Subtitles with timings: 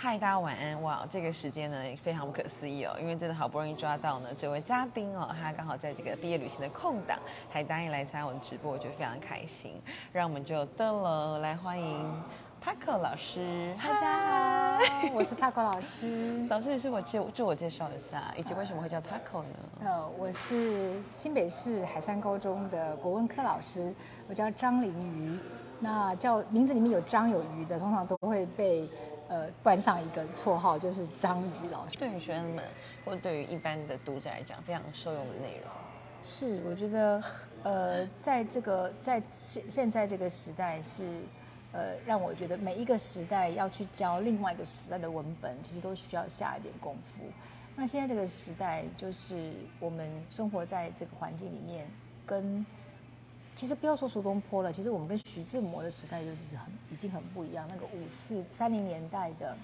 [0.00, 0.80] 嗨，大家晚安！
[0.80, 7.18] 哇，这个时间呢非常不可思议哦，因为真的好不容易抓到呢这位嘉宾哦，他刚好在这个毕业旅行的空档，
[7.50, 9.72] 还答应来参加我的直播，我觉得非常开心。
[10.12, 12.08] 让我们就登了来欢迎
[12.64, 13.74] Taco 老师。
[13.76, 16.46] 大家好，我是 Taco 老师。
[16.48, 19.58] 老师，是我自自我介绍一下，以及为什么会叫 Taco 呢？
[19.80, 23.92] 呃，我是新北市海山高中的国文科老师，
[24.28, 25.36] 我叫张玲瑜。
[25.80, 28.88] 那叫名字里面有张有余的，通常都会被。
[29.28, 31.96] 呃，冠上一个绰号就是章鱼老师。
[31.98, 32.64] 对于学生们，
[33.04, 35.70] 或对于一般的读者来讲，非常受用的内容。
[36.22, 37.22] 是，我觉得，
[37.62, 41.20] 呃，在这个在现现在这个时代，是
[41.72, 47.22] 呃，让我觉得每一个时代要去教另外一个时代的文本，其实都需要下一点功夫。
[47.76, 51.86] 那现在这个时代，就是我们生活在这个环境里面，
[52.24, 52.64] 跟。
[53.58, 57.66] 其实不要说苏东坡了，其实我们跟徐志摩的时代就是很已经很不一样。
[57.68, 59.56] 那个五四三零年代的，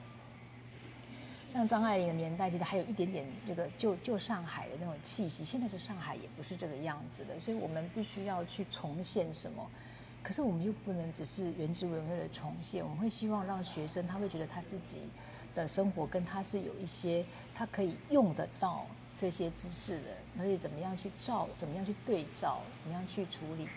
[1.49, 5.45] 像张爱玲的年代，其实还有一点点这个旧旧上海的那种气息。
[5.45, 9.65] 现在的上海也不是这个样子的，所以我们必须要去重现什么。
[10.25, 15.03] 可是我们又不能只是原汁原味的重现，我们会希望让学生他会觉得他自己
[15.55, 23.69] 的生活跟他是有一些他可以用得到这些知识的，所以怎么样去照，怎么样去对照，怎么样去处理。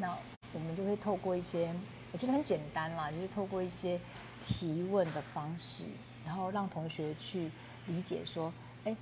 [0.00, 0.16] 那
[0.54, 1.72] 我们就会透过一些，
[2.10, 4.00] 我觉得很简单啦，就是透过一些
[4.40, 5.84] 提问的方式，
[6.24, 7.50] 然后让同学去
[7.86, 8.50] 理解说，
[8.84, 8.96] 哎，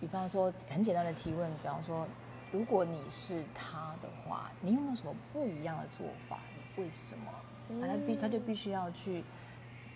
[0.00, 2.04] 比方说很简单的提问，比方说，
[2.50, 6.40] 如果你是他的话，你有没有什么不一样的做法？
[6.56, 7.32] 你为什么？
[7.80, 9.22] 他必他就必须要去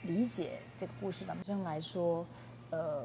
[0.03, 1.25] 理解这个故事。
[1.27, 2.25] 本身来说，
[2.71, 3.05] 呃，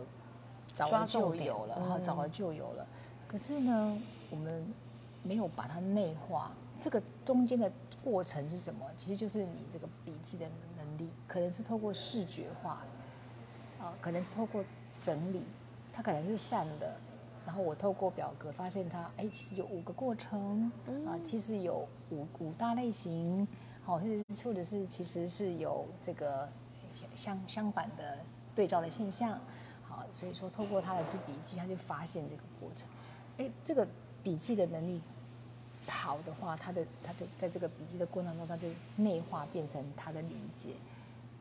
[0.71, 2.85] 找了就有了，然后早了就有了。
[3.27, 3.97] 可是呢，
[4.29, 4.71] 我们
[5.23, 6.51] 没有把它内化。
[6.79, 7.71] 这个中间的
[8.03, 8.85] 过程是什么？
[8.95, 12.81] 其实就是你这个笔记的能力，可能是透过视觉化，
[13.79, 14.63] 啊，可能是透过
[15.01, 15.45] 整理，
[15.91, 16.95] 它可能是散的，
[17.45, 20.71] 然后我透过表格发现它，哎，其实有五个过程，
[21.05, 23.47] 啊，其实有五五大类型，
[23.83, 26.47] 好，或者或者是其实是有这个
[27.15, 28.17] 相相反的
[28.55, 29.39] 对照的现象，
[29.83, 32.87] 好，所以说透过他的这笔记，他就发现这个过程，
[33.37, 33.85] 哎，这个
[34.23, 35.01] 笔记的能力。
[35.89, 40.69] 好的话，他的他就在这个笔记的过程中，他就内化变成他的理解，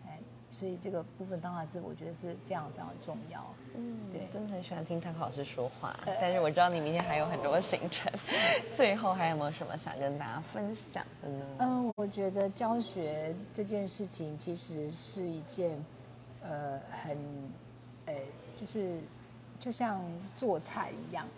[0.06, 0.18] 哎，
[0.50, 3.44] 所以这个部分当然是我觉得是非常非常重要。
[3.76, 8.10] 嗯，对，真的很喜欢听泰老师说话，但是我知道你明天还有很多行程，
[8.72, 11.46] 最后还有没有什么想跟大家分享的呢？
[11.58, 15.78] 嗯，我觉得教学这件事情其实是一件，
[16.42, 17.16] 呃，很，
[18.06, 18.14] 呃，
[18.56, 18.98] 就是
[19.58, 20.00] 就像
[20.34, 21.28] 做菜一样。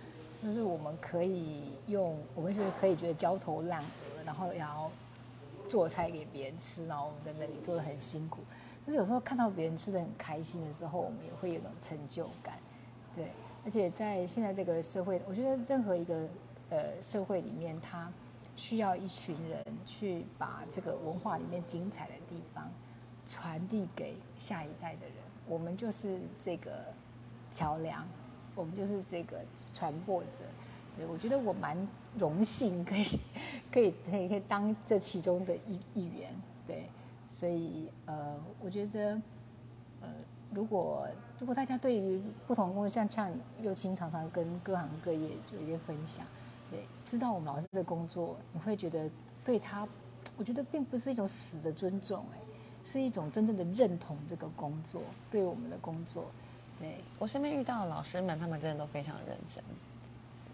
[0.43, 4.91] 就是我们可以用，我们就是可以觉得焦头烂额，然后也要
[5.69, 8.41] 做菜给别人吃，然后我们在那里做的很辛苦。
[8.87, 12.59] 但是有时候看到别人吃的很开心的时候，我们也会有种成就感。
[13.15, 13.27] 对，
[13.65, 16.27] 而且在现在这个社会，我觉得任何一个
[16.71, 18.11] 呃社会里面，它
[18.57, 22.71] 需要一群人去把这个文化里面精彩的地方
[23.27, 25.17] 传递给下一代的人。
[25.47, 26.71] 我们就是这个
[27.51, 28.09] 桥梁。
[28.61, 29.39] 我们就是这个
[29.73, 30.45] 传播者，
[30.95, 31.75] 对我觉得我蛮
[32.19, 33.05] 荣幸，可以
[33.73, 36.31] 可以可以可以当这其中的一一员，
[36.67, 36.91] 对，
[37.31, 39.19] 所以呃，我觉得
[40.03, 40.09] 呃，
[40.53, 43.33] 如果如果大家对于不同工作，像像
[43.63, 46.27] 幼青常常跟各行各业做一些分享，
[46.71, 49.09] 对，知道我们老师的工作，你会觉得
[49.43, 49.89] 对他，
[50.37, 52.39] 我觉得并不是一种死的尊重，哎，
[52.85, 55.01] 是一种真正的认同这个工作，
[55.31, 56.27] 对我们的工作。
[56.81, 59.63] 对我身边遇到的老师们，他们真的都非常认真，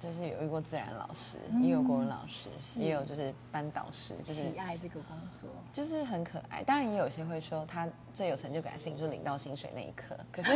[0.01, 2.49] 就是有遇过自然老师，也有国文老师，
[2.81, 6.65] 也有就是班导师，就是喜爱这个工作，就是很可爱。
[6.65, 10.17] 当然也有些会说，他最有成就感的事情就是领到薪水那一刻。
[10.33, 10.53] 可是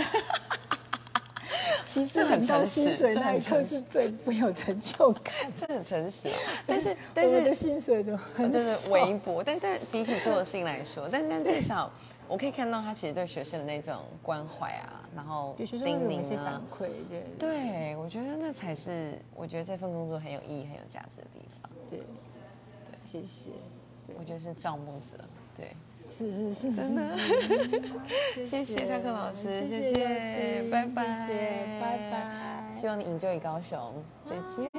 [1.84, 6.28] 其实很到薪水那一刻是最没有成就感， 这很诚实。
[6.66, 11.88] 但是 但是的薪水就很就是微薄，但但比起做的事情来说，但但至少。
[12.30, 21.68] 我可以看到他其实对学生的那种关怀啊，然后对学生有一些反馈，对，对我觉得那才是我觉得这份工作很有意义、很有价值的地方。
[21.90, 22.06] 对，对，
[23.04, 23.50] 谢谢。
[24.16, 25.18] 我觉得是造梦者，
[25.56, 25.74] 对，
[26.08, 27.18] 是是是，真的。
[28.46, 31.26] 谢谢泰克老师，谢谢，拜拜，
[31.80, 32.74] 拜拜。
[32.76, 33.92] 希望你营救于高雄，
[34.24, 34.69] 再见。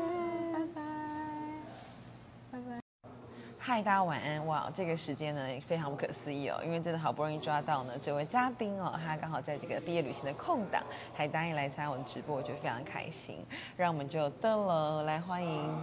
[3.73, 4.45] 嗨，大家晚安！
[4.47, 10.83] 哇，这个时间呢非常不可思议哦，因为真的好不容易抓到呢这位嘉宾哦，他刚好在这个毕业旅行的空档，
[11.13, 13.37] 还答应来参加我的直播，我觉得非常开心。
[13.77, 15.73] 让我们就登了来欢迎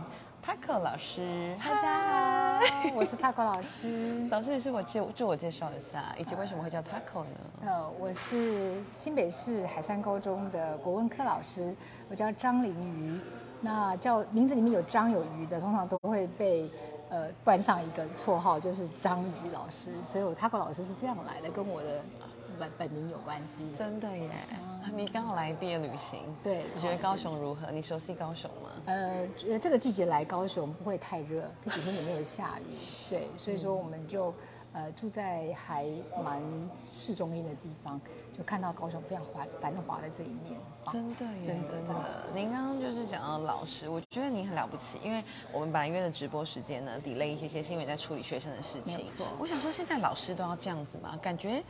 [0.45, 1.57] Taco 老师。
[1.59, 4.29] 大家好，我是 Taco 老师。
[4.31, 7.41] 老师，你是我自自我介绍一下，以及为什么会叫 Taco 呢？
[7.63, 11.75] 呃，我是新北市海山高中的国文科老师，
[12.11, 13.19] 我叫张玲瑜。
[13.61, 16.71] 那叫名字里面有张有瑜的，通常都会被
[17.11, 19.93] 呃冠上一个绰号，就是章鱼老师。
[20.03, 22.03] 所以我 Taco 老师是这样来的，跟我的
[22.59, 23.55] 本本名有关系。
[23.77, 24.31] 真的耶！
[24.95, 27.71] 你刚好来毕业旅行，对，你觉得高雄如何？
[27.71, 28.71] 你熟悉高雄吗？
[28.87, 29.29] 呃，
[29.61, 32.79] 这个季节来高雄不会太热，这几天也没有下雨，
[33.11, 34.35] 对，所以说我们就
[34.73, 35.87] 呃住在还
[36.25, 36.43] 蛮
[36.75, 38.01] 市中心的地方，
[38.39, 40.61] 就看到高雄非常繁繁华的这一面。
[40.93, 42.05] 真的耶，真的真的。
[42.33, 48.97] 您刚刚就是讲到老师，我觉得您很了不起，因为我们本来约的直播时间呢，delay 一些些，是因为在处理学生的事情。
[48.97, 49.27] 没错。
[49.41, 51.19] 我想说，现在老师都要这样子吗？
[51.21, 51.61] 感觉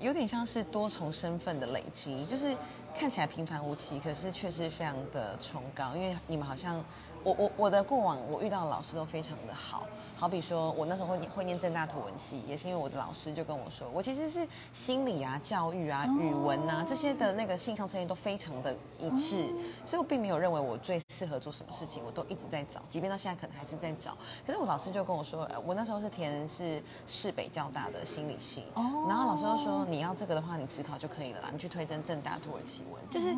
[0.00, 2.56] 有点像是多重身份的累积，就是
[2.98, 5.94] 看起来平凡无奇，可是却是非常的崇高。
[5.94, 6.84] 因为你们好像，
[7.22, 9.84] 我我我的过往，我遇到的老师都非常的好。
[10.18, 19.44] 好比说，我那时候会会念正大图文系，也是因为我的老师就跟我说，我其实是心理啊、教育啊、语文啊这些的那个性向测验都非常的一致，
[19.84, 24.16] 所以我并没有认为我最适合做什么事情，我都一直在找，即便到现在可能还是在找。
[24.46, 33.10] 可是我老师就跟我说，我那时候是填是市北交大的心理系，然后老师就说，你要这个的话，你只考就可以了啦，你去推甄正大土耳其文。
[33.10, 33.36] 就是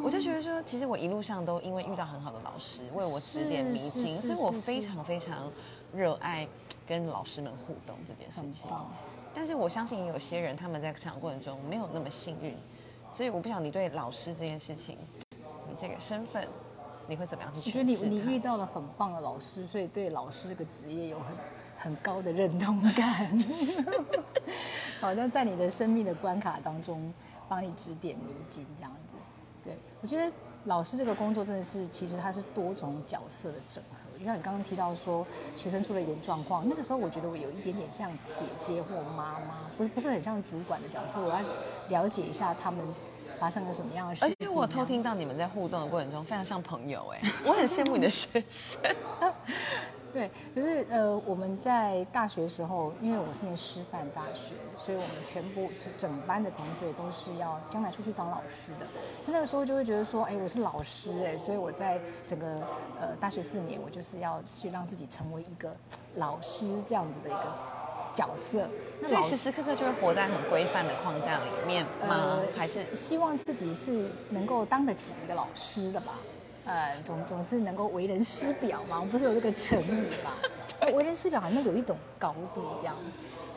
[0.00, 5.50] 我就觉得说，其实我一路上都因为遇到很好的老师为我指点迷津，所以我非常非常。
[5.94, 6.46] 热爱
[6.86, 8.70] 跟老师们互动这件事情，
[9.34, 12.56] 但是我相信有些人他们在成长过程中没有那么幸运，
[13.16, 14.98] 所以我不想你对老师这件事情，
[15.68, 16.46] 你这个身份
[17.06, 17.70] 你会怎么样去？
[17.70, 21.36] 我觉得你你遇到了很棒的老师，所以对老师这个职业有很
[21.78, 23.38] 很高的认同感，
[25.00, 27.12] 好像在你的生命的关卡当中
[27.48, 29.14] 帮你指点迷津这样子。
[29.62, 30.32] 对我觉得
[30.64, 33.99] 老师这个工作真的是，其实它是多种角色的整合。
[34.20, 35.26] 就像你刚刚提到说，
[35.56, 41.40] 学生出了一点状况，那个时候我觉得我有一点点像姐姐或妈妈，不是不是很像主管的角色，我要
[41.88, 42.84] 了解一下他们
[43.40, 44.36] 发生了什么样的事情。
[44.38, 48.80] 而且我偷听到你们在互动的过程中非常像朋友，哎，我很羡慕你的学生。
[50.12, 58.86] 对，可是呃，我们在大学时候，因为我是念师范大学，所以我们全部整班的同学都是要将来出去当老师的。
[59.24, 62.60] 那个时候就会觉得说，哎，我是老师哎，所以我在整个
[63.00, 65.72] 呃大学四年，我就是要去让自己成为一个
[66.16, 67.54] 老师这样子的一个
[68.14, 68.68] 角色。
[69.02, 72.38] 所以时时刻刻就会活在很规范的框架里面吗？
[72.54, 76.18] 还是希望自己是能够当得起一个老师的吧？
[76.66, 80.32] 呃，总总是能够为人师表嘛，我们不是有这个成语嘛？
[80.92, 82.94] 为人师表好像有一种高度这样。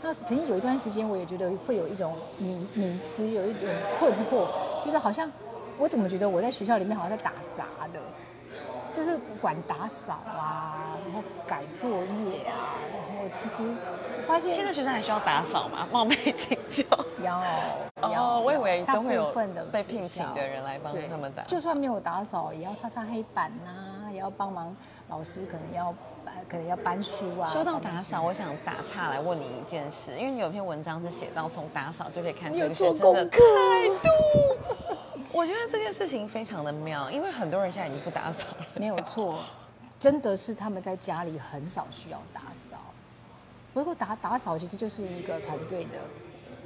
[0.02, 3.62] 那曾经有一段时间，我也觉得会有一种迷迷思，有一种
[4.00, 4.48] 困惑，
[4.84, 5.30] 就是好像
[5.78, 8.00] 我怎么觉得我在学校里面好像在打杂的，
[8.94, 12.80] 就是管打扫啊，然后改作业啊，
[13.10, 13.64] 然后其实
[14.28, 15.88] 发现现在学生还需要打扫吗？
[15.92, 16.84] 冒昧请教。
[17.22, 17.42] 要。
[18.02, 24.76] 哦，我以为都会有的被聘请的人来帮他们打，就算没有打扫，也要擦擦黑板呐，也要帮忙
[25.08, 25.94] 老师，可能要
[26.50, 27.50] 可能要搬书啊。
[27.52, 34.10] 说到打扫，我想打岔来问你一件事，因为你有篇文章是写到从打扫就可以看出学生的态度。
[35.32, 38.68] 我觉得这件事情非常的妙，因为很多人现在已经不打扫了。
[38.76, 39.40] 没有错，
[39.98, 42.78] 真的是他们在家里很少需要打扫。
[43.74, 46.00] 不过打打扫其实就是一个团队的。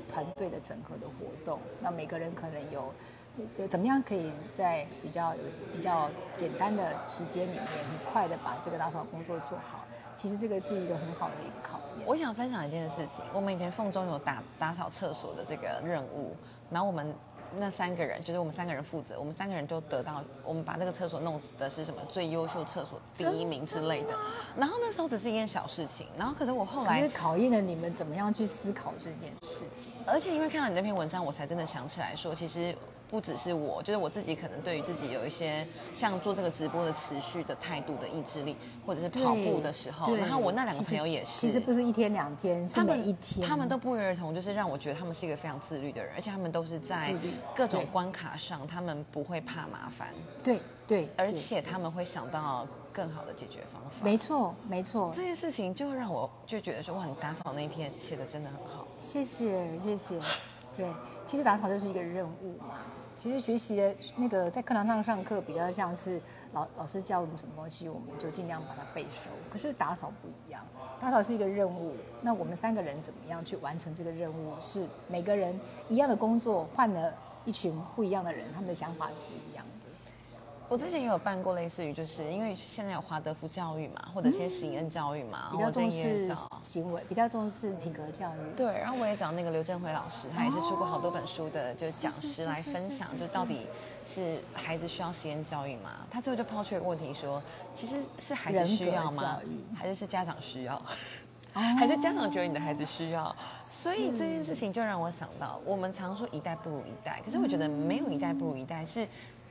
[0.09, 2.93] 团队的整合的活动，那每个人可能有，
[3.67, 5.41] 怎么样可以在比较有
[5.73, 9.83] 比较简单的时间里面，很快的把这个打扫工作做好？
[10.15, 12.07] 其实这个是一个很好的一个考验。
[12.07, 16.33] 我想分享一件事情，我们以前凤中有打打扫厕所的这个任务，
[16.69, 17.13] 然后我们。
[17.57, 24.17] 那三个人就是我们三个人负责，我们三个人都得到我们把这个厕所弄的是什么最优秀厕所第一名之类的。
[24.55, 29.93] 然后那时候只是一件小事情，然后可是我后来考验了你们怎么样去思考这件事情。
[30.05, 32.75] 而且因为看到你那篇文章，我才真的想起来说，其实。
[33.09, 47.13] 不只是我，就是我自己，可能对于自己有一些像做这个直播的持续的态度的意志力，或者是跑步的时候，然后我那两个朋友也是，其实不是一天两天，是每一天，他们都不约而同，就是让我觉得他们是一个非常自律的人，而且他们都是在
[47.55, 50.09] 各种关卡上，他们不会怕麻烦，
[50.43, 60.19] 对对，而且他们会想到更好的解决方法，没错没错，这件事情就让我就觉得说，哇，你打扫那一篇写的真的很好，谢谢谢谢，
[60.77, 60.87] 对，
[61.25, 62.75] 其实打扫就是一个任务嘛。
[63.15, 66.21] 其实学习的那个在课堂上上课比较像是
[66.53, 69.31] 老老师教我们什么东西，我们就尽量把它背熟。
[69.51, 70.63] 可是打扫不一样，
[70.99, 71.95] 打扫是一个任务。
[72.21, 74.53] 那我们三个人怎么样去完成这个任务？
[74.61, 77.11] 是每个人一样的工作，换了
[77.43, 79.46] 一群不一样的人，他们的想法不一。
[80.69, 88.55] 我之前也有办过类似于，就是因为现在有华德福教育嘛，或者一些行恩教育嘛，比较重视找行为，比较重视品格教育。
[88.55, 93.67] 对，然后我也找那个刘振辉老师，他也是出过好多本书的，就是讲师来分享，就到底
[94.05, 96.05] 是孩子需要实验教育吗？
[96.11, 97.41] 他最后就抛出一个问题说，
[97.73, 99.39] 其实是孩子需要吗？
[99.73, 100.75] 还是是家长需要？
[101.53, 103.35] 哦还是家长觉得你的孩子需要？
[103.57, 109.07] 所以这件事情就让我想到，我们常说一代不如一代，可是我觉得没有一代不如一代，是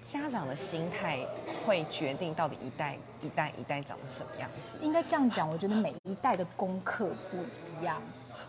[0.07, 1.19] 家长的心态
[1.67, 4.79] 会决定到底一代一代一代长什么样子。
[4.81, 7.39] 应该这样讲，我觉得每一代的功课不
[7.81, 8.01] 一样。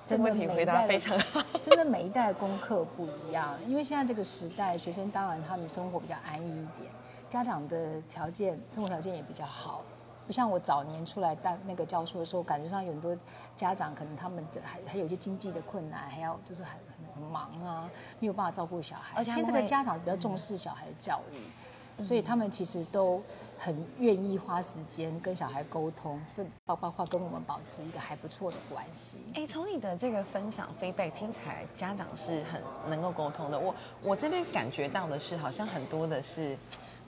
[0.05, 1.41] 这个问题回答非常好。
[1.63, 6.91] 真的每一代的功课不一样，因为现在这个时代，学生当然他们生活比较安逸一点，
[7.27, 9.83] 家长的条件生活条件也比较好。
[10.27, 13.17] 不像我早年出来当那个教书的时候，感觉上有很多
[13.55, 19.23] 家长可能他们这还还有一些经济的困难，还要就是很很很忙啊，没有办法照顾小孩。
[19.23, 23.21] 现在的家长比较重视小孩的教育，所以他们其实都
[23.57, 29.19] 很愿意花时间跟小孩沟通，分包包括跟我们保持一个还不错的关系。
[29.33, 33.57] 哎，从你的这个分享 feedback 听起来，家长是很能够沟通的。
[33.57, 36.57] 我我这边感觉到的是，好像很多的是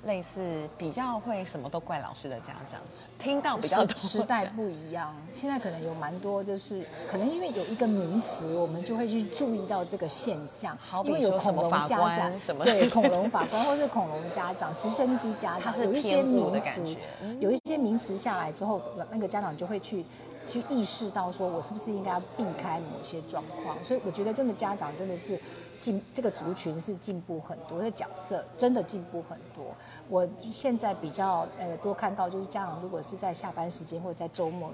[0.06, 2.79] 类似比较会什么都怪老师的家长，
[3.20, 3.96] 听到比较多。
[3.96, 10.77] 时时代不一样，现在可能有蛮多，就是可能因为有一个名词，我们就会去注意到这个现象。
[10.79, 16.96] 好比因为有说什恐龙家长，什么对恐龙法官 或是恐龙家长、直升机家长，有一些名词
[17.39, 20.06] 有一些名词下来之后，那个家长就会去
[20.46, 23.75] 去意识到，说我是不是应该要避开某些状况。
[23.84, 25.39] 所以我觉得，真的家长真的是
[25.79, 29.65] 进这个族群是进步很多，的角色真的进步很多。
[30.09, 34.71] 我现在比较呃多看到，就是家长如果是在下班时间或者在周末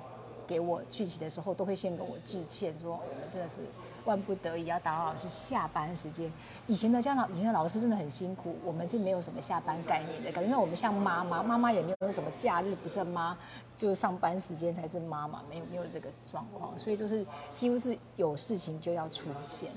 [0.47, 3.55] 给我讯息的时候，都会先跟我致歉，说我们真的是
[4.05, 6.31] 万不得已要打扰老师下班时间。
[6.67, 13.35] 以前的家长，以前的老师真的很辛苦，我们是没有什么下班概念的，感觉像我们像妈妈，妈妈也没有什么假日不是妈，
[13.75, 19.71] 就是上班时间才是妈妈，没有没有这个状况，所以就是几乎是有事情就要出现。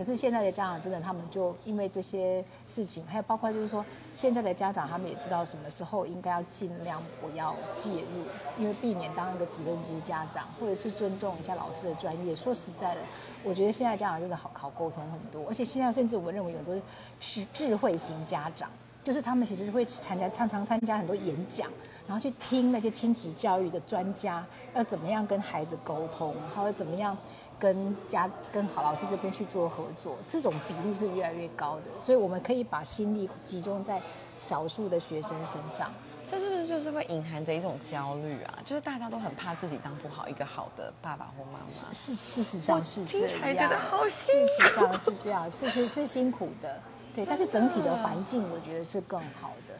[0.00, 8.24] 可是现在的家长真的，他们就因为这些事情，还有包括就是说，现在的家长他们也知道什么时候应该要尽量不要介入，
[8.58, 12.34] 因为避免当一个直升机家长，或者是尊重一下老师的专业。
[12.34, 13.02] 说实在的，
[13.44, 16.74] 我觉得现在家长真的好好沟通很多，而且现在甚至我们认为有很多
[17.20, 18.70] 是智慧型家长，
[19.04, 21.68] 就是他们其实是会参加常常参加很多演讲，
[22.06, 24.42] 然后去听那些亲子教育的专家
[24.72, 27.14] 要怎么样跟孩子沟通，然后怎么样。
[27.60, 34.00] 跟家跟好老师这边去做合作，这种比例是越来越高的，所以我们可以把心力集中在
[34.38, 35.92] 少数的学生身上。
[36.28, 38.58] 这是不是就是会隐含着一种焦虑啊？
[38.64, 41.66] 就是大家都很怕自己当不好一个好的爸爸或妈妈。
[41.66, 46.80] 是事实上是这样得好，辛事实上是这样，是是是辛苦的，
[47.12, 49.74] 对，但是整体的环境我觉得是更好的。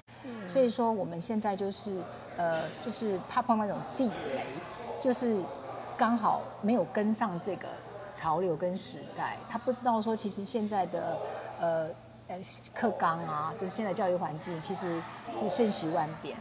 [0.49, 2.03] 所以说我们现在就是
[2.37, 4.45] 呃，就是怕碰到那种地雷，
[5.01, 5.41] 就是
[6.01, 7.69] 刚好没有跟上这个
[8.15, 11.19] 潮流跟时代，他不知道说其实现在的
[11.61, 11.89] 呃
[12.27, 12.41] 呃
[12.75, 14.99] 课纲啊，就是现在教育环境其实
[15.31, 16.35] 是瞬息万变。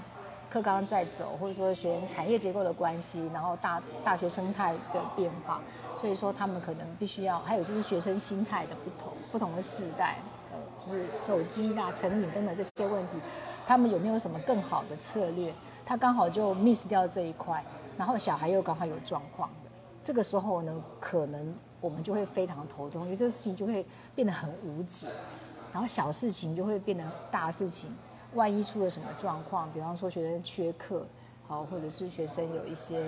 [0.50, 5.60] 课纲在走，或者说学生产业结构的关系，然后大大学生态的变化，
[5.94, 10.20] 所以说他们可能必须要，还有就是学生心态的不同，不同的世代，
[10.54, 13.18] 呃，就是手机啦、成瘾等等这些问题，
[13.68, 15.54] 他们有没有什么更好的策略？
[15.86, 17.64] 他刚好就 miss 掉这一块，
[18.00, 19.70] 然后小孩又刚好有状况的，
[20.02, 25.10] 这个时候呢，可能我们就会非常头痛，有的事情就会变得很无解，
[25.74, 27.94] 然后小事情就会变得大事情。
[28.36, 31.06] 万一出了什么状况，比方说学生缺课，
[31.46, 33.04] 好，或者是学生有一些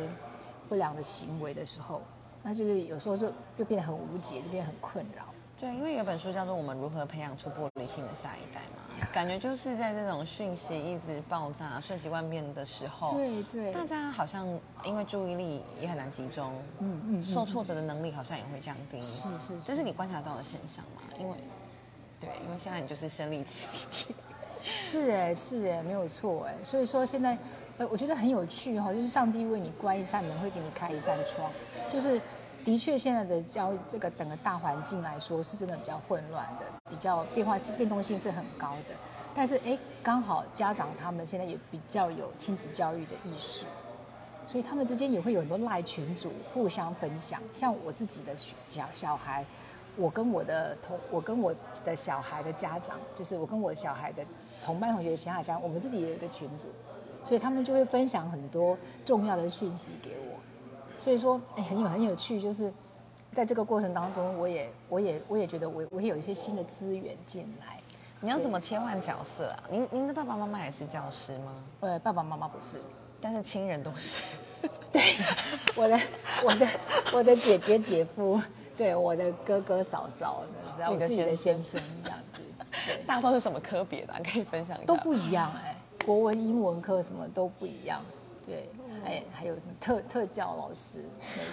[0.67, 2.01] 不良的行为的时候，
[2.43, 5.23] 那就是有时候就就变得很无解，就变得很困扰。
[5.61, 14.47] 对，因为有本书叫做《我们如何培养出玻璃心的下一代》嘛，感觉就是在这种讯息一直爆炸、瞬息万变的时候，对对大家好像
[14.83, 18.99] 因为注意力也很难集中，嗯嗯，受挫折的能力好像也会降低。
[19.03, 21.03] 是是这是你观察到的现象嘛？
[21.19, 21.35] 因为，
[22.19, 24.15] 对，因为现在你就是身临其境。
[24.73, 26.55] 是哎是哎，没有错哎。
[26.63, 27.37] 所以说现在，
[27.77, 31.51] 呃，我觉得很有趣哈，就是上帝为你关一扇门，会给你开一扇窗。
[31.91, 32.19] 就是
[32.63, 38.95] 的确现在的教这个整个大环境来说，是真的比较混乱的，比较变化变动性是很高的。
[39.33, 43.65] 但是哎，刚好家长他们现在也比较有亲子教育的意识，
[44.47, 47.41] 所以他们之间也会有很多赖群组互相分享。
[47.53, 48.35] 像我自己的
[48.69, 49.45] 小小孩，
[49.95, 54.23] 我跟我的同我跟我的小孩的家长，就是我跟我小孩的。
[54.63, 56.67] 同班同学其他家长，我们自己也有一个群组，
[57.23, 60.30] 所以他们就会分享很多重要的讯息给我。
[60.95, 62.71] 所以说，哎，很有很有趣，就是
[63.31, 67.79] 在这个过程当中，我也我也我也觉得我我也有一些新的资源进来。
[68.19, 69.63] 你要怎么切换角色啊？
[69.69, 71.53] 您您的爸爸妈妈也是教师吗？
[71.79, 72.79] 呃，爸爸妈妈不是，
[73.19, 74.21] 但是亲人都是。
[74.91, 75.01] 对，
[75.75, 75.99] 我的
[76.45, 76.67] 我的
[77.13, 78.39] 我的姐姐姐夫，
[78.77, 82.41] 对我的哥哥嫂嫂的，然后我自己的先生这样子，
[82.85, 84.13] 对，大家都是什么科别的？
[84.23, 84.85] 可以分享一下。
[84.85, 88.03] 都不一样哎，国文、英文科什么都不一样。
[88.45, 88.69] 对，
[89.03, 91.03] 还还有特特教老师。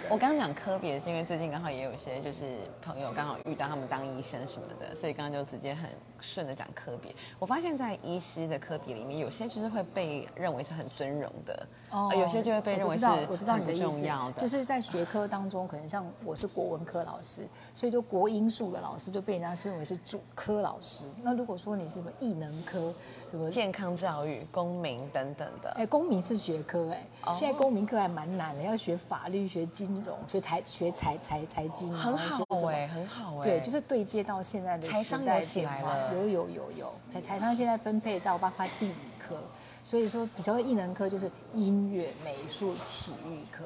[0.09, 5.89] 我刚刚讲科别，是因为最近刚好也有一些就是朋友刚好遇到他们当医生什么的，所以刚刚就直接很
[6.19, 7.13] 顺着讲科别。
[7.37, 21.03] 我发现，在医师的科别里面，有些就是会被认为是很尊荣的，哦，有些就会被认为是我知道你的意思，就是在学科当中，可能像我是国文科老师，所以就国英数的老师就被人家认为是主科老师。
[21.21, 22.93] 那如果说你是什么艺能科，
[23.29, 26.79] 什么健康教育、公民等等的，哎，公民是学科。
[26.79, 26.97] 对，
[27.39, 33.43] 现在公民课还蛮难的，要学法律、学金融、学财、学财财财经，很好哎，很好哎。
[33.43, 39.37] 对，就是对接到现在的时代变化，有有有有，财财商现在分配到包括地理科，
[39.85, 43.63] 所以说比较艺能科就是音乐、美术、体育科，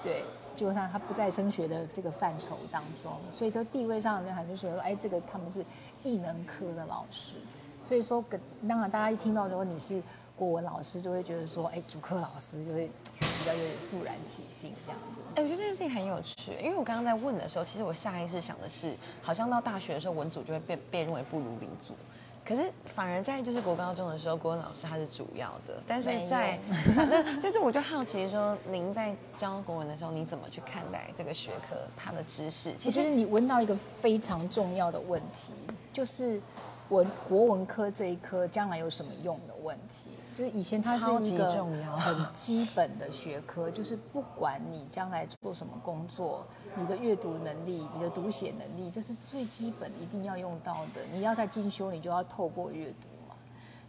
[0.00, 0.22] 对，
[0.54, 5.64] 就它它不在升学的这个范畴当中，所以说地位上就还是说，哎，这个他们是
[6.04, 7.34] 艺能科的老师，
[7.82, 8.24] 所以说，
[8.68, 10.00] 当然大家一听到说你是。
[10.38, 15.20] 国文老师就会觉得说，哎，主课老师就会 比较有点肃然起敬这样子。
[15.34, 21.94] 哎，我觉得这件事情很有趣，因为我刚刚在问的时候，其实我下意识想的是，好像到大学的时候文组就会被被认为不如理组，
[22.44, 25.82] 可是反而在就是国高中的时候，国文老师他是主要的。
[25.86, 26.58] 但是在
[26.94, 32.72] 反正就是我就好奇说，您在教国文的时候，你怎么去看待这个学科它的知识？
[32.74, 35.52] 其实你问到一个非常重要的问题，
[35.92, 36.40] 就是
[36.90, 40.10] 文国文科这一科将来有什么用的问题。
[40.36, 41.50] 就是以前它是一个
[41.96, 51.02] 很基本的学科， 就是不管你将来做什么工作，你的阅读能力、你的读写能力，这是最基本一定要用到的。
[51.12, 53.17] 你要在进修，你就要透过阅读嘛。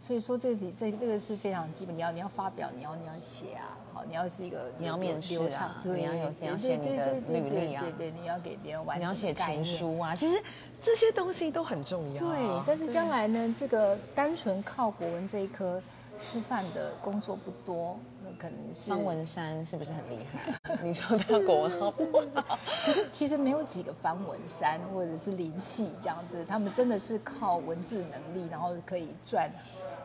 [0.00, 1.94] 所以说，这是这这个是非常基本。
[1.94, 10.42] 你要你要发表，你要你要写啊，好，你要是一个你要面试啊，对，你要有你要写你的履历啊，对对，你要给别人完你要写情书啊，其实
[10.82, 12.20] 这些东西都很重要。
[12.20, 15.80] 对，但是将来呢，这个单纯靠国文这一科。
[16.22, 20.76] 吃饭的工作不多，那可能是方文山是不是很厉害？
[20.82, 22.58] 你说他国文好不好？
[22.86, 29.50] 可是其实没有几个方文山或者是林系这样子，他们真的是靠文字能力，然后可以赚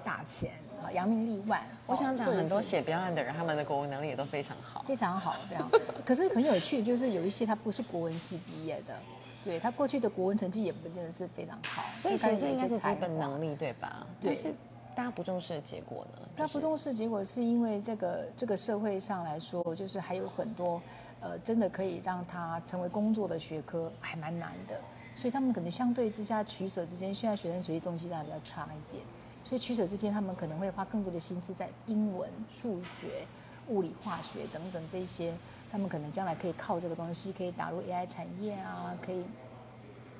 [0.03, 0.51] 大钱
[0.83, 1.61] 啊，扬名立万。
[1.87, 5.69] 我想讲很多写标案的人，他们的国文能力也都非常好，非常好，非常。
[6.05, 8.93] 可是很有趣，就是有一些他不是国文系毕业的，
[9.41, 14.05] 对他过去的国文成绩也不见得是非常好，所以其实应该是基本能力对吧？
[14.19, 14.35] 对。
[14.95, 16.21] 大家不重视的结果呢？
[16.37, 20.81] 大家不重视结果，是因为这个这个社会上来说，就是还有很多，
[21.19, 24.79] 呃，真的可以让他成为工作的学科还蛮难的，
[25.13, 29.03] 所以他们可能相对之下取舍之间，现在学生学习东西当然比较差一点，
[29.43, 33.27] 所以取舍之间，他们可能会花更多的心思在英文、数学、
[33.67, 35.33] 物理、化学等等这些，
[35.69, 39.25] 他们可能将来可以靠这个东西可以打入 AI 产业啊，可以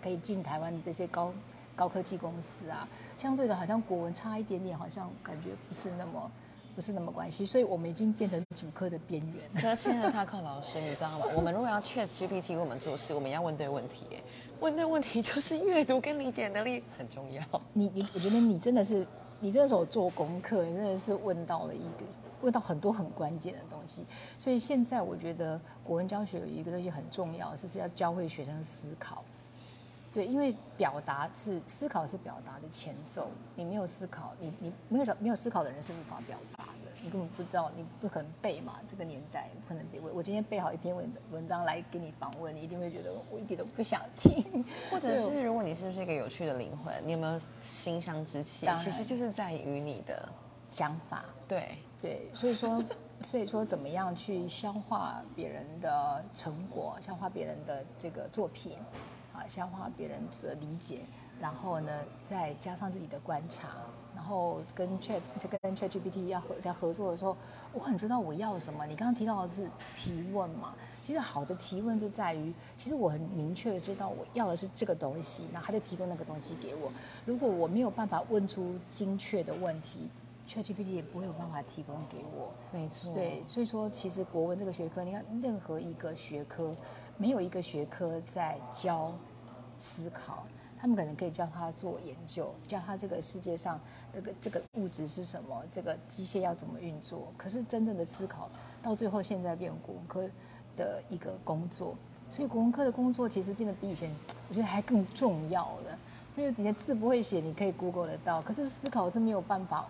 [0.04, 1.32] 可以进台湾的这些高。
[1.76, 6.32] 高科技公司啊，相对的，好像国文差一点点，好像感觉不是那么，
[6.74, 9.62] 不是那么关系，所以我们已经变成主科的边缘。
[9.62, 11.26] 可现在他靠老师，你知道吗？
[11.36, 14.06] 我们如果要 Chat GPT 为我们做事，我们要问对问题，
[14.60, 17.44] 问对问题就是阅读跟理解能力很重要。
[17.74, 19.06] 你你，我觉得你真的是，
[19.40, 22.06] 你这时候做功课，你真的是问到了一个，
[22.42, 24.06] 问到很多很关键的东西。
[24.40, 29.24] 所以现在我觉得国文教学有一个东西很重要，就是要教会学生思考。
[30.16, 40.00] 对，因为表达是思考是表达的前奏，你没有思考，你你没有没有思考的人是无法表达的，你根本不知道，你不可能背嘛，这个年代不可能背。
[40.00, 44.64] 我我今天背好一篇文章文章来给你访问，你一定会觉得我一点都不想听。
[44.90, 48.66] 或者是如果你是不是一个有趣的灵魂，你有没有心伤之气？
[48.82, 50.30] 其实就是在于你的
[50.72, 51.26] 想法。
[51.46, 52.82] 对对，所以说
[53.20, 58.78] 所以说怎么样去消化别人的成果，消化别人的这个作品。
[59.36, 61.02] 啊，消化别人的理解，
[61.42, 61.92] 然后呢，
[62.24, 63.68] 再加上自己的观察，
[64.16, 67.36] 然后跟 Chat 就跟 Chat GPT 要合在合作的时候，
[67.74, 68.86] 我很知道我要什么。
[68.86, 70.74] 你刚刚提到的是提问嘛？
[71.02, 76.92] 其实好的提问就在于，其实我很明确的知道我要的是这个东西，然后他就提供那个东西给我。
[77.26, 80.10] 如果我没有办法问出精确的问题
[80.48, 82.52] ，Chat GPT 也不会有办法提供给我。
[82.72, 83.14] 没错。
[83.14, 86.74] 对，所以说其实国文这个学科，你看任何一个学科。
[87.18, 89.14] 没有一个学科在教
[89.78, 90.46] 思考，
[90.78, 93.80] 他们可能可以教他做研究，教他这个世界上
[94.14, 97.32] 这个这个物质是什么，这个机械要怎么运作。
[97.38, 98.50] 可是真正的思考，
[98.82, 100.30] 到最后现在变国文科
[100.76, 101.96] 的一个工作，
[102.30, 104.14] 所以国文科的工作其实变得比以前
[104.50, 105.98] 我觉得还更重要了。
[106.36, 109.88] 因为你的字不会写，你可以 Google 得到，可是思考是没有办法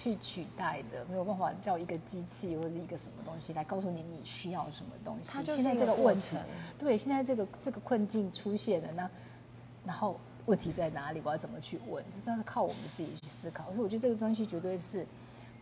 [0.00, 5.44] 去取代的，没有办法叫一个机器或者一个什么东西来告诉你你需要什么东西。
[5.44, 6.36] 现在这个问题，
[6.78, 9.10] 对，现在这个这个困境出现了，那
[9.84, 11.20] 然后问题在哪里？
[11.24, 12.04] 我要怎么去问？
[12.24, 13.64] 这是靠我们自己去思考。
[13.72, 15.04] 所以我觉得这个东西绝对是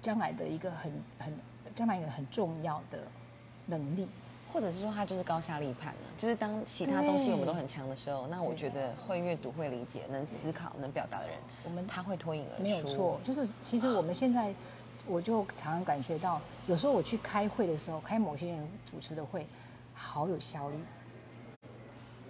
[0.03, 1.33] 将来的一个很很
[1.75, 2.99] 将来一个很重要的
[3.65, 4.07] 能力。
[4.53, 12.63] 或者是说他就是高下立判了，就是当其他东西我们都很强的时候，那我对觉得会阅读、会理解、能思考、能表达的人，我们他会脱颖而出。
[12.63, 14.55] 没有错，就是其实我们现在，
[15.07, 19.47] 我就常常感觉到，有时候我去开会的时候，开某些人主持的会，
[19.93, 20.77] 好有效率，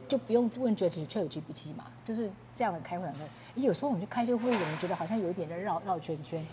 [0.08, 3.28] 就不用问 Chat Chat GPT 嘛，就是这样的开会很快。
[3.54, 6.44] 有时候我们就开这个会，我们觉得好像有一点在绕绕圈圈，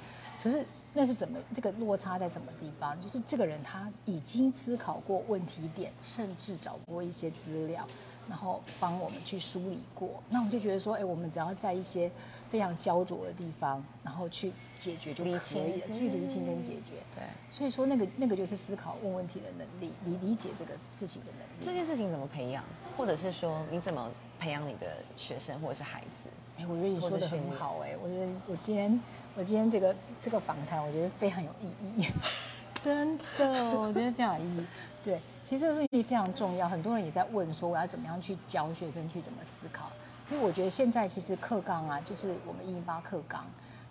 [0.41, 2.99] 可是那是怎么这个落差在什么地方？
[3.01, 7.87] 就是这个人他已经思考过问题点，甚至找过一些资料，
[8.29, 10.21] 然后帮我们去梳理过。
[10.29, 12.11] 那我们就觉得说，哎，我们只要在一些
[12.47, 17.01] 非常焦灼的地方，然后去解决就可以了，清去厘清跟解决。
[17.15, 21.65] 对所以说，那个那个就是思考、问问题的能力，理理解这个事情的能力。
[21.65, 22.63] 这件事情怎么培养，
[22.95, 26.29] 或者是说你怎么培养你的学生或者是孩子？
[26.59, 28.99] 哎，我觉得你说的很好哎，我觉得我今天
[29.35, 32.07] 我今天这个这个访谈，我觉得非常有意义，
[32.83, 34.65] 真的，我觉得非常有意义。
[35.03, 39.91] 对，其实这个问题非常重要，很多人也在问说我要怎么样去教学生去怎么思考。
[40.31, 43.43] 因为我觉得现在其实课纲啊，就是我们一零八课纲，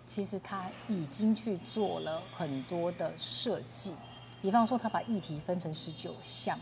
[0.05, 3.93] 其实他已经去做了很多的设计，
[4.41, 6.57] 比方说他把议题分成十九项，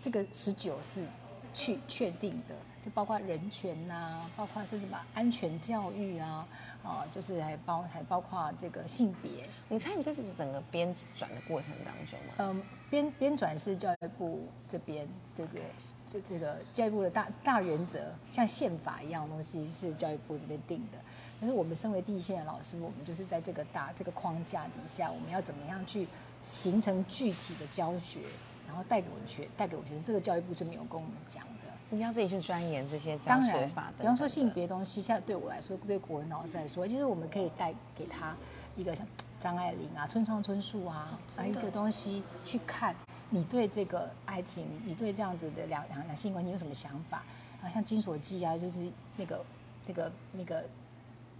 [0.00, 1.06] 这个十九是
[1.52, 6.46] 去确定的，就包括人权呐、包括甚至把安全教育啊，
[6.82, 12.34] 啊，就是还包还包括这个性别，你参与这是整个编转的过程当中吗？
[12.38, 15.60] 嗯，编编转是教育部这边这个
[16.04, 20.98] 这这个教育部的大大原则，像宪法一样的东西是教育部这边定的。
[21.40, 26.08] 但是我们身为第一线的老师，我们就是在这个大这个框架底下，我们要怎么样去
[26.40, 28.20] 形成具体的教学，
[28.66, 31.61] 然后带给我们学带给我们学生，这个教育部就没有跟我们讲的。
[31.92, 34.02] 你要自己去钻研这些教当然学法等等的。
[34.02, 38.34] 比方说性别东西，现在对我来说，对国文老师来说，其实我们可以带给他
[38.76, 39.06] 一个像
[39.38, 42.94] 张爱玲啊、村上春树啊，啊一个东西去看，
[43.28, 47.22] 你对这个爱情，你对这样子的两两两性关系有什么想法？
[47.62, 49.44] 啊，像金锁记啊，就是那个
[49.86, 50.64] 那个那个，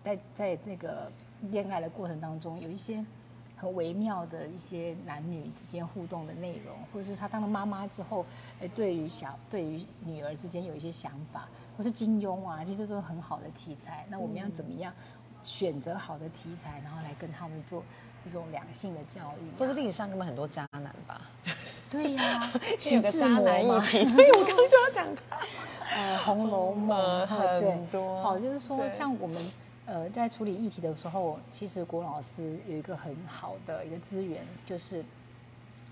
[0.05, 1.11] 在在那个
[1.51, 3.03] 恋爱的过程当中，有一些
[3.63, 8.27] 很微妙的一些男女之间互动的内容，或者是他当了妈妈之后，
[8.61, 14.05] 哎，对于小对于女儿之间有一些想法，或是金庸啊，其实都是很好的题材。
[14.09, 14.93] 那我们要怎么样
[15.43, 17.85] 选择好的题材，然后来跟他们做
[18.25, 21.21] 这种两性的教育啊、或者历史上根本很多渣男吧，
[21.89, 25.47] 对呀、有徐志个渣男嘛，议题，对我刚刚就要讲他。
[25.95, 29.53] 呃，《红楼梦》很多好，就是说像我们
[29.93, 35.05] 呃在处理议题的时候，其实郭老师有一个很好的一个资源，就是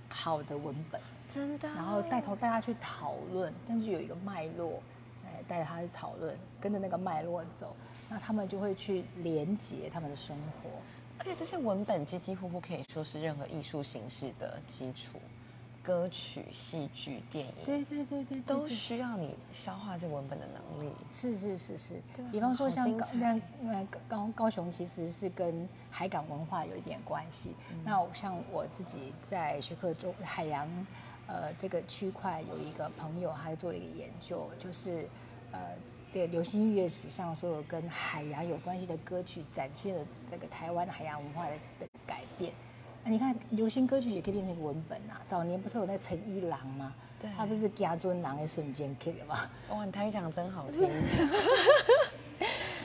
[0.09, 1.69] 好的文本，真的。
[1.75, 4.83] 然后带头大家去讨论，但是有一个脉络，
[5.27, 7.77] 哎，带着他去讨论，跟着那个脉络走，
[8.09, 10.71] 那他们就会去连接他们的生活。
[11.19, 15.19] 而且这些文本几几乎乎可以说是任何艺术形式的基础，
[15.83, 20.93] 歌曲、戏剧、电影，对对对对，对都需要你消化这个文本的能力。
[21.11, 21.95] 是是是是
[22.31, 27.57] 比方说像高精彩像呃高高雄其实是跟海港文化有一点关系。
[27.71, 30.69] 嗯那像我自己在学科中海洋
[31.27, 35.09] 呃这个区块有一个朋友，他做了一个研究，就是
[35.51, 35.61] 呃
[36.13, 42.53] 这个流行音乐史上所有跟海洋有关系的歌曲，展现了这个台湾的海洋文化的的改变。
[43.03, 45.21] 那你看，流行歌曲也可以变成一个文本啊。
[45.27, 46.93] 早年不是有那个陈一郎吗？
[47.21, 49.51] 对他不是家尊郎的瞬间 K 了吗？
[49.71, 50.89] 哇，你台语讲的真好听。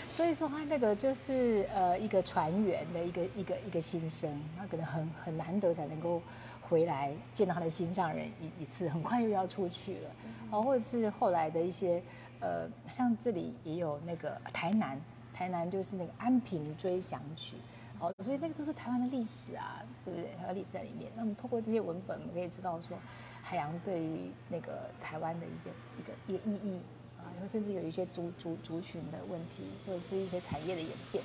[0.09, 6.21] 所以说他那个就是呃一个船员的一个一个一个心声，他可能很很难得才能够
[6.61, 10.09] 回来见到他的心上人一一次，很快又要出去了，
[10.51, 12.01] 哦，或者是后来的一些
[12.39, 14.97] 呃，像这里也有那个台南，
[15.33, 17.57] 台南就是那个安平追想曲。
[17.99, 20.35] 哦，所以那个都是台湾的历史啊，对不对？
[20.35, 21.11] 台湾历史在里面。
[21.15, 22.97] 那么透过这些文本，我们可以知道说，
[23.41, 26.81] 海洋对于那个台湾的一些一个一个意义
[27.17, 31.23] 啊，然后甚至有一些族族族群的问题，或者是一些产业的演变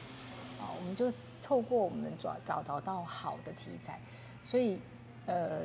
[0.60, 4.00] 啊，我们就透过我们找找找到好的题材，
[4.42, 4.78] 所以
[5.26, 5.62] 呃，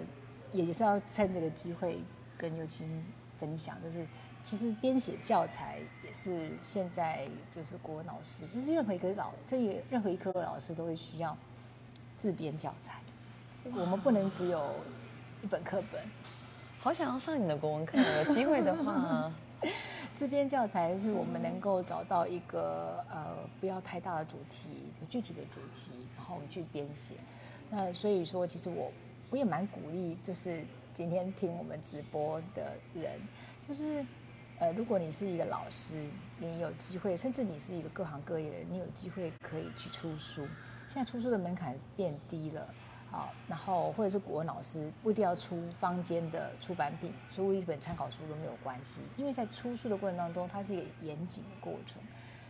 [0.51, 1.99] 也是要趁这个机会
[2.37, 3.05] 跟尤青
[3.39, 4.05] 分享，就是
[4.45, 11.36] 其实编写教材也是现在就是国文老师，就是任何一个老这也任何一科的老师都会需要
[12.15, 12.99] 自编教材，
[13.73, 14.75] 我们不能只有
[15.41, 15.99] 一本课本。
[16.77, 19.34] 好想要上你的国文课，有机会的话，
[20.13, 24.69] 自编教材是我们能够找到一个呃不要太大的主题，
[25.10, 27.15] 具体的主题，然后我们去编写。
[27.71, 28.91] 那所以说，其实我
[29.31, 33.19] 我也蛮鼓励，就是今天听我们直播的人，
[33.67, 34.05] 就是
[34.59, 36.07] 呃，如果你是一个老师，
[36.39, 40.47] 你有机会，甚至你是一个各行各业的人，你有机会可以去出书。
[40.87, 42.67] 现在出书的门槛变低了。
[43.11, 52.01] 好，然后或者是国文老师不一定要出坊间的出版品，出一本参考书都没有关系，因为在出书的过程当中，它是一个严谨的过程，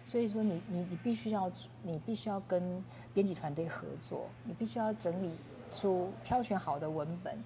[0.06, 1.52] 所以说你你你必须要
[1.84, 5.36] 你必须要跟编辑团队合作，你必须要整理
[5.70, 7.38] 出挑选好的文本，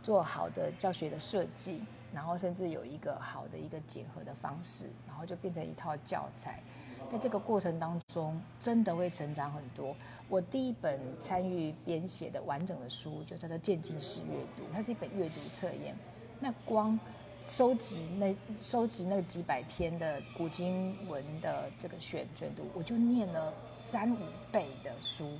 [0.00, 6.62] 做好的教学的设计，然后甚至有一个好的一个结合的方式，然后就变成一套教材。
[7.10, 9.96] 在这个过程当中，真的会成长很多。
[10.28, 15.96] 我第一本参与编写的完整的书，就叫做渐进式阅读，它是一本阅读测验。
[16.38, 17.00] 那光
[17.46, 24.18] 收集那收集那几百篇的古今文的这个选选读，我就念了三五
[24.52, 25.30] 倍的书。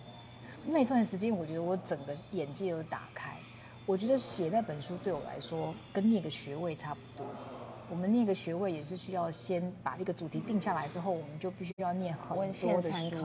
[0.64, 3.36] 那段时间，我觉得我整个眼界都打开。
[3.88, 7.26] 我觉得写那本书对我来说，跟念个学位差不多。
[7.88, 13.16] 我们念个学位也是需要先把一个主题定下来之后，我们就必须要念很多的书。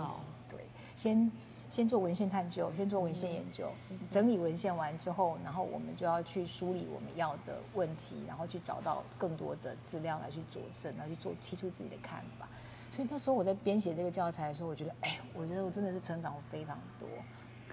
[0.47, 0.60] 对，
[0.95, 1.30] 先
[1.69, 3.69] 先做文献探究，先做文献研究，
[4.10, 12.47] 整理文献完之后，然后我们就要去梳理我们要的问题，然后去找到更多的资料来去佐证，来去做提出自己的看法。
[12.89, 17.10] 所以那时候我在编写这个教材的时候，我觉得，哎，我觉得我真的是成长非常多。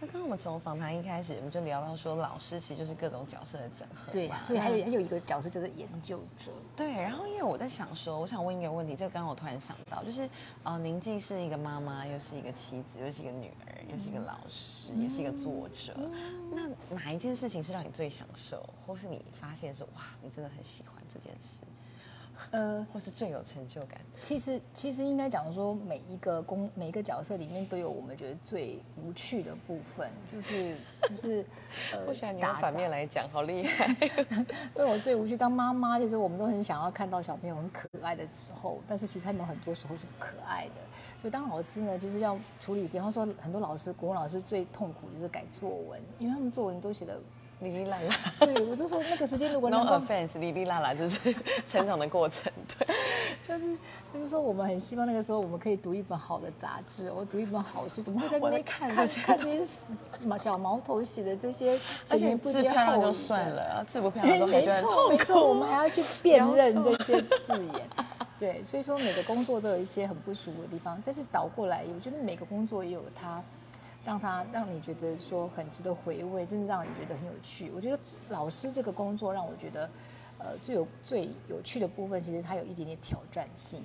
[0.00, 4.10] 刚刚我们从访谈一开始，我们就聊到说，老师其实就是各种角色的整合。
[4.10, 6.50] 对，所以还有还有一个角色就是研究者。
[6.74, 10.26] 对，然后因为我在想说，我想问一个问题，这个刚刚我突然想到，就是
[10.62, 15.94] 呃，宁静是一个妈妈，又是一个妻子，又是一个女儿，又是一个老师，也是一个作者。
[16.50, 21.58] 那哪一件事情是让你最享受，或是你发现说，哇，你真的很喜欢这件事？
[22.50, 24.00] 呃，或是最有成就感。
[24.20, 30.76] 其实，其实应该讲说，每一个工每一个角色里面都有我们觉得最无趣的部分，就是
[31.08, 31.44] 就是，
[31.92, 33.94] 呃，或许你用反面来讲，好厉害。
[34.74, 40.74] 对我最无趣，当妈妈就是我们都很想要看到小朋友很可爱的时候，但是其实他们很多时候是不可爱的。
[41.20, 47.20] 所以当老师呢，就是要处理，比方说很多老师，国文老师最痛苦就是改作文，因为他们作文都写的。
[47.60, 51.34] 哩哩啦啦，对我就说那个时间如果 no offense，哩哩啦啦就是
[51.68, 52.86] 成长的过程，对，
[53.42, 53.76] 就是
[54.12, 59.84] 就是说我们很希望那个时候我们可以读一本好的杂志，我读一本好书，怎么会在那边看看这些
[60.24, 67.88] 毛小毛头写的这些前言不接后语就算了，字不漂亮都没错没错，我们还要去辨认这些字眼，
[68.38, 73.42] 对，所以说每个工作都有一些很不舒服的地方，但是倒过来，我觉得每个工作也有它。
[74.04, 77.70] 让他让你觉得说很值得回味，甚至让你觉得很有趣。
[77.74, 79.90] 我觉得老师这个工作让我觉得，
[80.38, 83.82] 呃，最有最有趣的部分，其实它有一点点挑战性。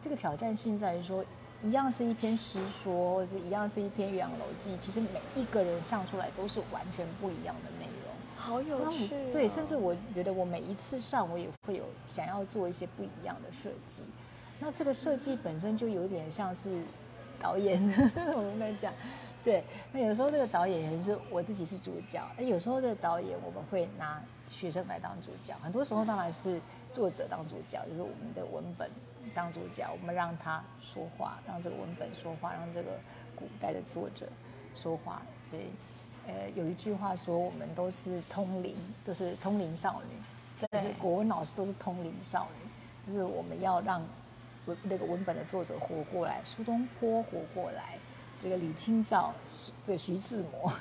[0.00, 1.24] 这个挑战性在于说，
[1.60, 8.14] 一样是一篇诗说，或者是一样是一篇《岳阳楼记》，其实每一个人上出来都是完全不一样的内容。
[8.36, 9.08] 好有趣。
[9.32, 14.04] 对，甚至我觉得我每一次上，我也会有想要做一些不一样的设计。
[14.60, 16.80] 那这个设计本身就有点像是
[17.40, 17.80] 导演，
[18.34, 18.92] 我们在讲。
[19.44, 24.20] 对，那有时候这个导演也是我自己是主角，那有时候这个导演我们会拿
[24.50, 26.60] 学生来当主角，很多时候当然是
[26.92, 28.90] 作者当主角，就是我们的文本
[29.34, 32.98] 当主角，我们让他说话，让这个文本说话，让这个
[33.34, 34.26] 古代的作者
[34.74, 35.22] 说话。
[35.50, 35.62] 所以，
[36.26, 44.02] 呃，有一句话说，我们都是通灵，都是通灵少女，但是国文老师都是通灵少女，就是我们要让
[44.68, 47.98] 文那个文本的作者活过来，苏东坡活过来。
[48.40, 49.34] 这个李清照，
[49.82, 50.72] 这徐志摩，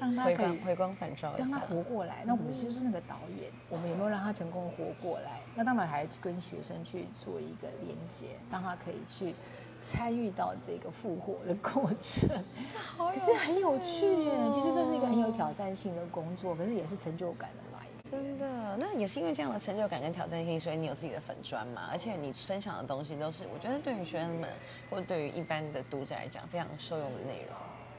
[0.00, 2.22] 让他可以回光返照，让他活过来。
[2.24, 5.40] 那我们就是那个导演，我们有没有让他成功活过来？
[5.54, 9.34] 那当然还跟学生去做一个连接，让他可以去
[9.82, 12.30] 参与到这个复活的过程。
[12.96, 14.32] 可是很有趣耶！
[14.50, 17.63] 其实这是一个很有挑战性的工作，可是也是成就感的。
[18.14, 21.88] 真的，那也是因为这样的成就感跟挑战性，所以你有自己的粉砖嘛？
[21.90, 24.48] 而且你分享的东西都是我觉得对于学生们
[24.88, 27.56] 或对于一般的读者来讲非常受用的内容。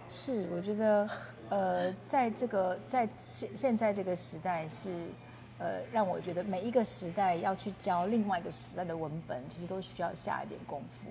[0.08, 1.10] 是，我觉得，
[1.49, 5.08] 呃，在这个在现现在这个时代是，
[5.58, 11.10] 呃，让我觉得每一个时代要去教另外一个时代的文本，其实都需要下一点功夫。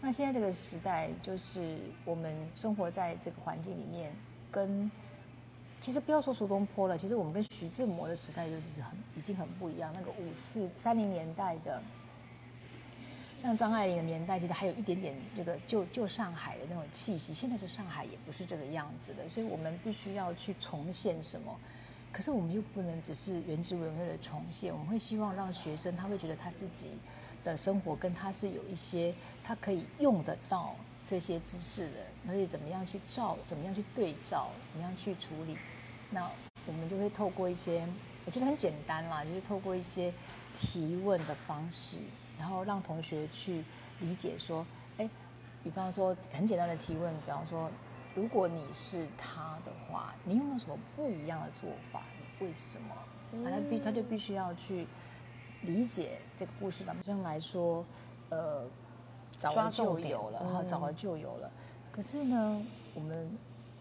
[0.00, 4.12] 那现在这个时代就是我们生活在这个环境里面，
[4.50, 4.88] 跟。
[5.84, 9.92] 其实不要说苏东坡了，其实我们跟徐志摩的时代就是很已经很不一样。
[9.94, 11.78] 那个五四三零年代的，
[13.36, 17.34] 像张爱玲的年代，其实还有一点点这个旧旧上海的那种气息。
[17.34, 21.54] 现在的上海也不是这个样子的，所以我们必须要去重现什么？
[22.10, 26.92] 可是我们又不能只是原汁原味的重现，我们会希望让学生他会觉得他自己
[27.44, 35.58] 的生活跟他是有一些他可以用得到这些知识的，而且怎么样去照，怎么样去对照，怎么样去处理。
[36.14, 36.30] 那
[36.66, 37.86] 我们就会透过一些，
[38.24, 40.10] 我觉得很简单啦，就是透过一些
[40.54, 41.98] 提问的方式，
[42.38, 43.62] 然后让同学去
[44.00, 44.64] 理解说，
[44.96, 45.10] 哎，
[45.62, 47.70] 比方说很简单的提问，比方说。
[48.16, 52.00] 如果你是他的话，你有没有什么不一样的做法？
[52.16, 52.94] 你为什么？
[53.50, 54.86] 他必他就必须要去
[55.62, 56.84] 理解这个故事。
[56.86, 57.84] 本身来说，
[58.28, 58.62] 呃，
[59.36, 61.50] 早了就有了，哈，早了就有了。
[61.90, 63.28] 可是呢，我们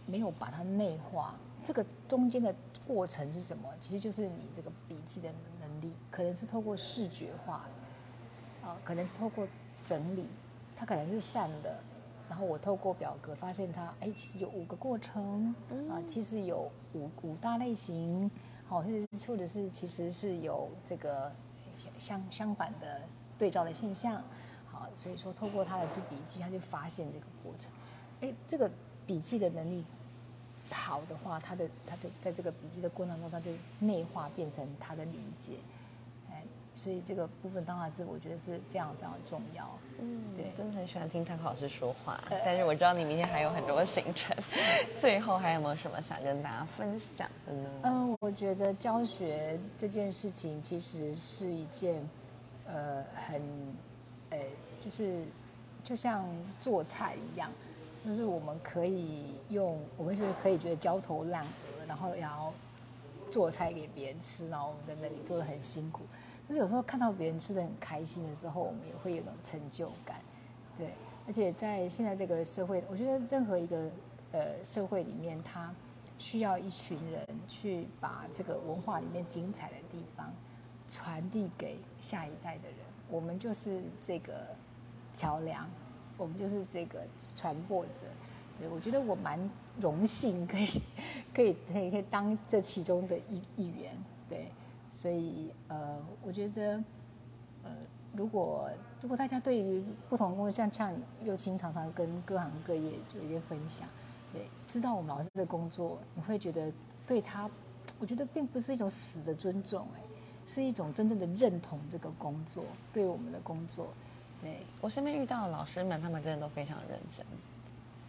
[0.07, 1.35] 没有把它内化。
[1.63, 2.53] 这个中间的
[2.85, 3.69] 过程是什么？
[3.79, 7.65] 其实就是你这个笔记的能力，可能是透过视觉化，
[8.61, 9.47] 啊，可能是透过
[9.83, 10.27] 整理，
[10.75, 11.79] 它可能是散的。
[12.29, 15.53] 然后我透过表格发现它，哎，其实有五个过程
[15.89, 18.31] 啊，其实有五五大类型，
[18.65, 21.31] 好，或者是或者是其实是有这个
[21.99, 23.01] 相相反的
[23.37, 24.23] 对照的现象，
[24.65, 27.69] 好，所以说透过他的这笔记，他就发现这个过程，
[28.21, 28.71] 哎，这个
[29.05, 29.85] 笔记的能力
[30.73, 35.53] 好的话，他的他就在这个笔记的过程中，他就内化变成他的理解。
[36.75, 39.69] 所以这个部分当然是我觉得是非常非常重要。
[39.99, 42.19] 嗯，对，真的很喜欢听泰克老师说话。
[42.43, 44.35] 但是我知道你明天还有很多行程，
[44.97, 47.69] 最后还有没有什么想跟大家分享的呢？
[47.83, 52.01] 嗯，我觉得教学这件事情其实是一件，
[52.65, 53.39] 呃，很，
[54.31, 54.39] 呃，
[54.83, 55.23] 就是
[55.83, 56.25] 就像
[56.59, 57.51] 做菜一样，
[58.05, 62.53] 就是我们可以用，我们就是可以觉得焦头烂额，然后要
[63.29, 66.03] 做菜给别人吃，然后我们在那里做的很辛苦。
[66.47, 70.17] 可是有时候看到别人吃的很开心的时候，我们也会有种成就感，
[70.77, 70.89] 对。
[71.25, 73.89] 而且在现在这个社会，我觉得任何一个
[74.33, 75.73] 呃社会里面，它
[76.17, 80.33] 需要一群人去把这个文化里面精彩的地方
[80.85, 82.77] 传递给下一代的人。
[83.09, 84.33] 我们就是这个
[85.13, 85.69] 桥梁，
[86.23, 86.99] 我们就是这个
[87.35, 88.07] 传播者。
[88.57, 89.39] 对我觉得我蛮
[89.79, 90.67] 荣幸，可以
[91.33, 93.91] 可以可以可以当这其中的一一员，
[94.29, 94.47] 对。
[94.91, 96.83] 所以，呃，我觉得，
[97.63, 97.71] 呃，
[98.15, 98.69] 如果
[99.01, 103.87] 如果大家对于不同工作，像像幼青常常跟各行各业做一些分享，
[104.31, 106.71] 对，知道我们老师的工作，你会觉得
[107.07, 107.49] 对他，
[107.97, 110.01] 我觉得并不是一种死的尊重，哎，
[110.45, 113.87] 是一种真正的认同这个工作，对我们的工作，
[114.43, 117.25] 对我身边遇到的老师们，他们真的都非常认真。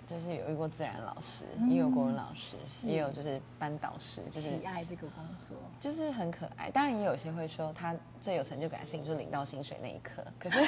[0.06, 6.70] 就是有遇过自然老师，也有国文老师，也有就是班导师，就是喜爱这个工作，就是很可爱。
[6.70, 10.22] 当然也有些会说，他最有成就感的事情就是领到薪水那一刻。
[10.38, 10.60] 可是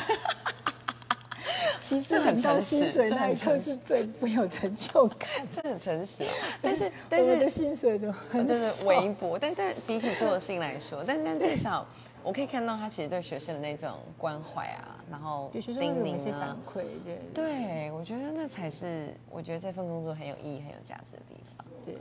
[1.78, 6.24] 其实领到薪水那一刻是最不有成就感，这很诚实。
[6.62, 11.86] 但是但是的薪水就很就是微薄，但但比起做的事情来说，但但至少。
[12.26, 21.64] 我可以看到他其实对学生的那种关怀啊，然后对学生有一些反馈，对，对我觉得那才是我觉得这份工作很有意义、很有价值的地方。
[21.84, 22.00] 对，对，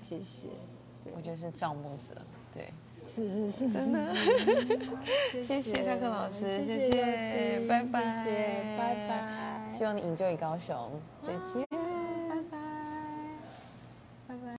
[0.00, 0.48] 谢谢。
[1.14, 2.14] 我觉得是赵木者，
[2.54, 2.72] 对，
[3.04, 4.14] 是是是，真的。
[5.44, 9.70] 谢谢大克老师，谢谢，拜拜，谢谢拜拜。
[9.76, 10.90] 希望你营救于高雄，
[11.22, 11.67] 再见。